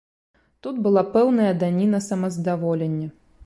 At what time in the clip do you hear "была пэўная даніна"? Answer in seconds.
0.87-2.03